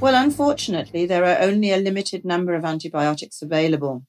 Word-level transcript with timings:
Well, 0.00 0.14
unfortunately, 0.14 1.06
there 1.06 1.24
are 1.24 1.42
only 1.42 1.72
a 1.72 1.76
limited 1.76 2.24
number 2.24 2.54
of 2.54 2.64
antibiotics 2.64 3.42
available. 3.42 4.04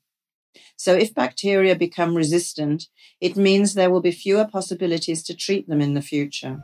So 0.78 0.94
if 0.94 1.16
bacteria 1.16 1.76
become 1.76 2.16
resistant, 2.16 2.88
it 3.20 3.36
means 3.36 3.74
there 3.74 3.90
will 3.90 4.02
be 4.02 4.12
fewer 4.12 4.46
possibilities 4.46 5.24
to 5.24 5.36
treat 5.36 5.68
them 5.68 5.82
in 5.82 5.96
the 5.96 6.04
future. 6.04 6.64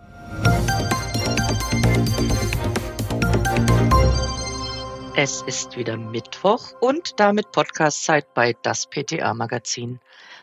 Es 5.17 5.41
ist 5.47 5.75
wieder 5.75 5.97
Mittwoch 5.97 6.73
und 6.81 7.19
damit 7.19 7.51
Podcastzeit 7.51 8.31
bei 8.35 8.53
das 8.61 8.85
PTA 8.85 9.33
Magazin. 9.33 9.99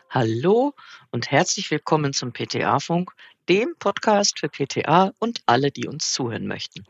Hallo 0.09 0.73
und 1.11 1.31
herzlich 1.31 1.71
willkommen 1.71 2.11
zum 2.11 2.33
PTA 2.33 2.79
Funk, 2.79 3.11
dem 3.47 3.75
Podcast 3.79 4.39
für 4.39 4.49
PTA 4.49 5.13
und 5.19 5.41
alle, 5.45 5.71
die 5.71 5.87
uns 5.87 6.11
zuhören 6.11 6.47
möchten. 6.47 6.85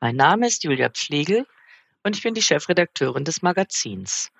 Mein 0.00 0.14
Name 0.14 0.46
ist 0.46 0.62
Julia 0.62 0.90
Pflegel 0.90 1.44
und 2.04 2.16
ich 2.16 2.22
bin 2.22 2.32
die 2.32 2.42
Chefredakteurin 2.42 3.24
des 3.24 3.42
Magazins. 3.42 4.30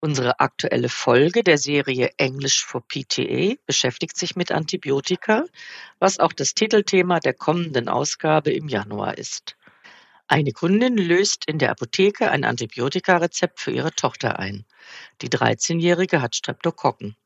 Unsere 0.00 0.40
aktuelle 0.40 0.90
Folge 0.90 1.42
der 1.42 1.56
Serie 1.56 2.10
Englisch 2.18 2.66
for 2.66 2.86
PTA 2.86 3.54
beschäftigt 3.64 4.18
sich 4.18 4.36
mit 4.36 4.52
Antibiotika, 4.52 5.46
was 6.00 6.18
auch 6.18 6.34
das 6.34 6.52
Titelthema 6.52 7.18
der 7.18 7.32
kommenden 7.32 7.88
Ausgabe 7.88 8.52
im 8.52 8.68
Januar 8.68 9.16
ist. 9.16 9.56
Eine 10.26 10.52
Kundin 10.52 10.98
löst 10.98 11.44
in 11.46 11.58
der 11.58 11.70
Apotheke 11.70 12.30
ein 12.30 12.44
Antibiotikarezept 12.44 13.60
für 13.60 13.70
ihre 13.70 13.92
Tochter 13.92 14.38
ein. 14.38 14.66
Die 15.22 15.30
13-Jährige 15.30 16.20
hat 16.20 16.36
Streptokokken. 16.36 17.16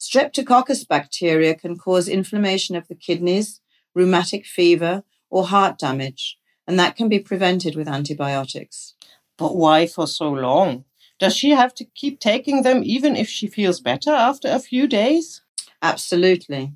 Streptococcus 0.00 0.88
bacteria 0.88 1.54
can 1.54 1.78
cause 1.78 2.08
inflammation 2.08 2.74
of 2.74 2.88
the 2.88 2.96
kidneys, 2.96 3.60
rheumatic 3.94 4.46
fever, 4.46 5.04
or 5.30 5.46
heart 5.46 5.78
damage, 5.78 6.38
and 6.66 6.76
that 6.80 6.96
can 6.96 7.08
be 7.08 7.20
prevented 7.20 7.76
with 7.76 7.86
antibiotics. 7.86 8.94
But 9.38 9.56
why 9.56 9.86
for 9.86 10.06
so 10.06 10.30
long? 10.30 10.84
Does 11.18 11.36
she 11.36 11.50
have 11.50 11.74
to 11.76 11.84
keep 11.84 12.20
taking 12.20 12.62
them 12.62 12.82
even 12.84 13.16
if 13.16 13.28
she 13.28 13.46
feels 13.46 13.80
better 13.80 14.10
after 14.10 14.48
a 14.48 14.58
few 14.58 14.86
days? 14.86 15.42
Absolutely. 15.80 16.74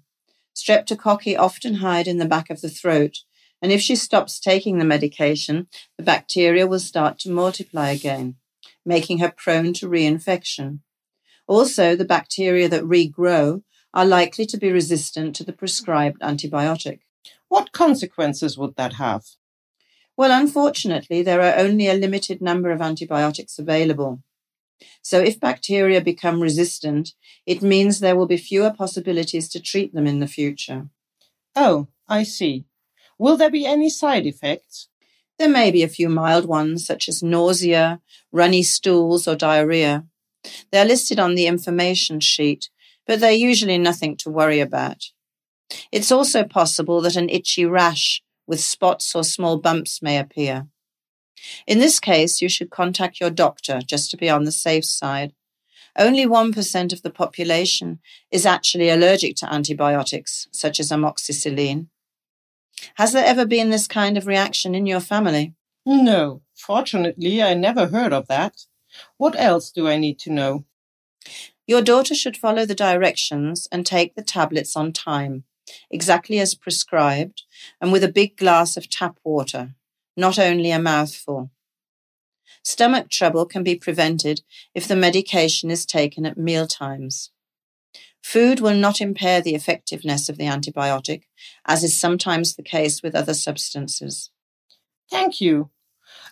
Streptococci 0.55 1.39
often 1.39 1.75
hide 1.75 2.09
in 2.09 2.19
the 2.19 2.25
back 2.25 2.51
of 2.51 2.61
the 2.61 2.71
throat, 2.71 3.19
and 3.61 3.73
if 3.73 3.81
she 3.81 3.97
stops 3.97 4.41
taking 4.41 4.79
the 4.79 4.85
medication, 4.85 5.67
the 5.97 6.05
bacteria 6.05 6.67
will 6.67 6.81
start 6.81 7.19
to 7.21 7.31
multiply 7.31 7.91
again 7.91 8.37
making 8.87 9.19
her 9.19 9.35
prone 9.37 9.73
to 9.75 9.89
reinfection. 9.89 10.79
Also, 11.49 11.97
the 11.97 12.05
bacteria 12.05 12.69
that 12.69 12.85
regrow 12.85 13.63
are 13.93 14.07
likely 14.07 14.47
to 14.47 14.57
be 14.57 14.71
resistant 14.71 15.35
to 15.37 15.45
the 15.45 15.53
prescribed 15.53 16.21
antibiotic. 16.21 17.01
What 17.49 17.73
consequences 17.73 18.57
would 18.57 18.77
that 18.77 18.95
have? 18.95 19.25
Well, 20.17 20.31
unfortunately, 20.33 21.23
there 21.23 21.43
are 21.43 21.59
only 21.59 21.89
a 21.89 21.95
limited 21.95 22.41
number 22.41 22.71
of 22.71 22.81
antibiotics 22.81 23.59
available. 23.59 24.23
So 25.03 25.21
if 25.21 25.41
bacteria 25.41 26.01
become 26.01 26.41
resistant, 26.41 27.13
it 27.45 27.63
means 27.63 28.01
there 28.01 28.17
will 28.17 28.27
be 28.27 28.37
fewer 28.37 28.71
possibilities 28.71 29.49
to 29.51 29.61
treat 29.61 29.95
them 29.95 30.07
in 30.07 30.21
the 30.21 30.27
future. 30.27 30.89
Oh, 31.55 31.89
I 32.09 32.23
see. 32.23 32.65
Will 33.19 33.37
there 33.37 33.51
be 33.51 33.67
any 33.67 33.89
side 33.89 34.27
effects? 34.27 34.89
There 35.39 35.49
may 35.49 35.71
be 35.71 35.83
a 35.83 35.89
few 35.89 36.09
mild 36.09 36.47
ones, 36.47 36.87
such 36.87 37.09
as 37.09 37.23
nausea, 37.23 38.01
runny 38.33 38.63
stools, 38.63 39.29
or 39.29 39.37
diarrhea. 39.37 40.07
They 40.71 40.79
are 40.79 40.85
listed 40.85 41.19
on 41.19 41.35
the 41.35 41.47
information 41.47 42.21
sheet, 42.21 42.71
but 43.07 43.21
they're 43.21 43.33
usually 43.33 43.79
nothing 43.79 44.17
to 44.19 44.31
worry 44.31 44.61
about. 44.61 45.11
It's 45.93 46.13
also 46.13 46.45
possible 46.45 47.01
that 47.03 47.17
an 47.17 47.29
itchy 47.29 47.67
rash 47.67 48.23
with 48.47 48.61
spots 48.61 49.15
or 49.15 49.25
small 49.25 49.59
bumps 49.59 50.03
may 50.03 50.19
appear. 50.19 50.67
In 51.67 51.79
this 51.79 52.01
case, 52.01 52.41
you 52.41 52.49
should 52.49 52.71
contact 52.71 53.21
your 53.21 53.31
doctor 53.31 53.81
just 53.81 54.11
to 54.11 54.17
be 54.17 54.29
on 54.31 54.45
the 54.45 54.53
safe 54.53 54.85
side. 54.85 55.33
Only 55.99 56.27
1% 56.27 56.93
of 56.93 57.03
the 57.03 57.11
population 57.11 58.01
is 58.31 58.45
actually 58.47 58.91
allergic 58.91 59.37
to 59.37 59.53
antibiotics, 59.53 60.47
such 60.53 60.79
as 60.79 60.91
amoxicillin. 60.91 61.87
Has 62.97 63.13
there 63.13 63.25
ever 63.25 63.47
been 63.47 63.71
this 63.71 63.87
kind 63.87 64.19
of 64.19 64.27
reaction 64.27 64.75
in 64.75 64.87
your 64.87 65.01
family? 65.01 65.55
No, 65.87 66.43
fortunately, 66.55 67.43
I 67.43 67.55
never 67.55 67.87
heard 67.87 68.13
of 68.13 68.29
that. 68.29 68.67
What 69.17 69.39
else 69.39 69.71
do 69.71 69.89
I 69.89 69.97
need 69.97 70.19
to 70.21 70.33
know? 70.33 70.65
Your 71.67 71.83
daughter 71.83 72.15
should 72.15 72.37
follow 72.37 72.67
the 72.67 72.75
directions 72.75 73.67
and 73.73 73.85
take 73.85 74.15
the 74.15 74.23
tablets 74.23 74.77
on 74.77 74.93
time, 74.93 75.45
exactly 75.91 76.39
as 76.39 76.55
prescribed, 76.55 77.43
and 77.81 77.93
with 77.93 78.05
a 78.05 78.13
big 78.13 78.37
glass 78.37 78.77
of 78.77 78.89
tap 78.89 79.19
water, 79.25 79.75
not 80.17 80.39
only 80.39 80.71
a 80.71 80.79
mouthful. 80.79 81.51
Stomach 82.63 83.11
trouble 83.11 83.47
can 83.47 83.63
be 83.63 83.77
prevented 83.77 84.43
if 84.75 84.89
the 84.89 84.97
medication 84.97 85.71
is 85.71 85.87
taken 85.87 86.27
at 86.27 86.37
meal 86.37 86.67
times. 86.67 87.31
Food 88.23 88.59
will 88.59 88.75
not 88.75 89.01
impair 89.01 89.41
the 89.41 89.55
effectiveness 89.55 90.29
of 90.29 90.37
the 90.37 90.47
antibiotic, 90.47 91.23
as 91.65 91.85
is 91.85 91.99
sometimes 91.99 92.57
the 92.57 92.63
case 92.63 93.03
with 93.03 93.15
other 93.15 93.35
substances. 93.35 94.31
Thank 95.09 95.41
you. 95.41 95.71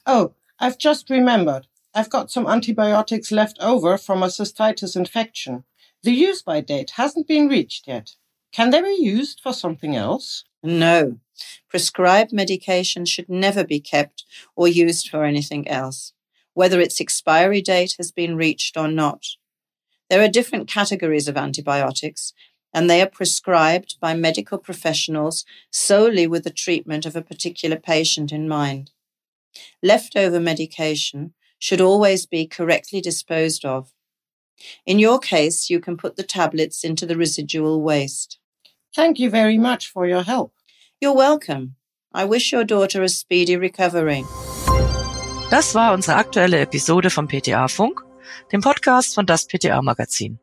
Oh, 0.05 0.35
I've 0.59 0.77
just 0.79 1.09
remembered. 1.09 1.69
I've 1.95 2.11
got 2.11 2.33
some 2.33 2.49
antibiotics 2.49 3.31
left 3.31 3.57
over 3.61 3.97
from 3.97 4.25
a 4.25 4.27
cystitis 4.27 4.97
infection. 4.97 5.63
The 6.03 6.11
use 6.11 6.43
by 6.43 6.61
date 6.61 6.95
hasn't 6.97 7.29
been 7.29 7.47
reached 7.47 7.87
yet. 7.87 8.17
Can 8.55 8.71
they 8.71 8.81
be 8.81 8.97
used 9.01 9.41
for 9.41 9.53
something 9.53 9.97
else? 9.97 10.45
No. 10.63 11.19
Prescribed 11.69 12.33
medication 12.33 13.05
should 13.05 13.29
never 13.29 13.65
be 13.65 13.81
kept 13.81 14.25
or 14.55 14.69
used 14.69 15.09
for 15.09 15.25
anything 15.25 15.67
else, 15.67 16.13
whether 16.53 16.81
its 16.81 17.01
expiry 17.01 17.61
date 17.61 17.97
has 17.99 18.13
been 18.13 18.37
reached 18.37 18.77
or 18.77 18.87
not. 18.87 19.27
There 20.09 20.23
are 20.23 20.29
different 20.29 20.69
categories 20.69 21.27
of 21.27 21.37
antibiotics, 21.37 22.33
and 22.73 22.89
they 22.89 23.03
are 23.03 23.11
prescribed 23.11 23.97
by 24.01 24.15
medical 24.15 24.59
professionals 24.59 25.45
solely 25.73 26.29
with 26.29 26.45
the 26.45 26.51
treatment 26.51 27.05
of 27.05 27.17
a 27.17 27.23
particular 27.23 27.77
patient 27.77 28.31
in 28.31 28.49
mind. 28.49 28.93
Leftover 29.83 30.39
medication 30.39 31.35
should 31.59 31.81
always 31.81 32.25
be 32.25 32.47
correctly 32.47 33.01
disposed 33.01 33.65
of. 33.65 33.93
In 34.87 35.01
your 35.01 35.19
case, 35.19 35.69
you 35.69 35.81
can 35.81 35.97
put 35.97 36.15
the 36.15 36.23
tablets 36.23 36.85
into 36.85 37.05
the 37.05 37.17
residual 37.17 37.83
waste. 37.83 38.39
Thank 38.95 39.19
you 39.19 39.31
very 39.31 39.59
much 39.59 39.91
for 39.93 40.07
your 40.07 40.23
help. 40.23 40.53
You're 41.01 41.17
welcome. 41.17 41.77
I 42.13 42.25
wish 42.25 42.53
your 42.53 42.65
daughter 42.65 43.03
a 43.03 43.09
speedy 43.09 43.57
recovery. 43.57 44.25
Das 45.51 45.75
war 45.75 45.93
unsere 45.93 46.17
aktuelle 46.17 46.61
Episode 46.61 47.11
vom 47.11 47.27
PTA 47.29 47.69
Funk. 47.69 48.05
dem 48.53 48.61
Podcast 48.61 49.15
von 49.15 49.27
das 49.27 49.47
PTA 49.47 49.83
Magazin. 49.83 50.39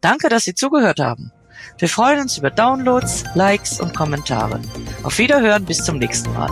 Danke, 0.00 0.28
dass 0.28 0.44
Sie 0.44 0.54
zugehört 0.54 1.00
haben. 1.00 1.32
Wir 1.78 1.88
freuen 1.88 2.20
uns 2.20 2.38
über 2.38 2.50
Downloads, 2.50 3.24
Likes 3.34 3.80
und 3.80 3.94
Kommentare. 3.94 4.60
Auf 5.02 5.18
Wiederhören 5.18 5.64
bis 5.64 5.84
zum 5.84 5.98
nächsten 5.98 6.32
Mal. 6.32 6.50